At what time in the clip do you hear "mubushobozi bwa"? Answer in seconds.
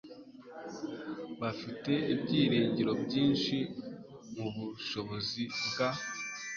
4.35-5.89